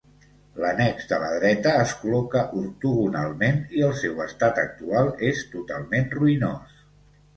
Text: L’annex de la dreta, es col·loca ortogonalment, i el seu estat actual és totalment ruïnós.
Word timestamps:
L’annex 0.61 1.03
de 1.11 1.17
la 1.23 1.27
dreta, 1.33 1.73
es 1.81 1.91
col·loca 1.99 2.41
ortogonalment, 2.61 3.61
i 3.81 3.85
el 3.91 3.95
seu 4.01 4.25
estat 4.29 4.63
actual 4.65 5.13
és 5.33 5.45
totalment 5.57 6.11
ruïnós. 6.19 6.83